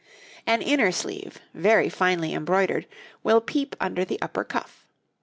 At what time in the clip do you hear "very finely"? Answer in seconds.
1.53-2.33